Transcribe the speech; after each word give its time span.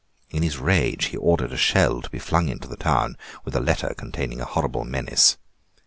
In 0.31 0.41
his 0.41 0.57
rage 0.57 1.09
he 1.13 1.17
ordered 1.17 1.53
a 1.53 1.57
shell 1.57 2.01
to 2.01 2.09
be 2.09 2.17
flung 2.17 2.49
into 2.49 2.67
the 2.67 2.75
town 2.75 3.17
with 3.45 3.55
a 3.55 3.59
letter 3.59 3.93
containing 3.95 4.41
a 4.41 4.45
horrible 4.45 4.83
menace. 4.83 5.37